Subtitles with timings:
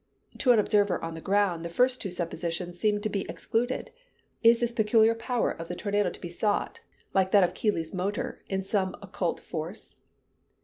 [0.39, 3.91] To an observer on the ground the first two suppositions seemed to be excluded.
[4.41, 6.79] Is this peculiar power of the tornado to be sought,
[7.13, 9.95] like that of Keely's Motor, in some occult force?